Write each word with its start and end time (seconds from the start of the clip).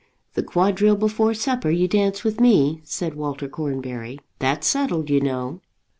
"The 0.33 0.41
quadrille 0.41 0.95
before 0.95 1.35
supper 1.35 1.69
you 1.69 1.87
dance 1.87 2.23
with 2.23 2.39
me," 2.41 2.81
said 2.83 3.13
Walter 3.13 3.47
Cornbury. 3.47 4.17
"That's 4.39 4.65
settled, 4.65 5.11
you 5.11 5.19
know." 5.21 5.61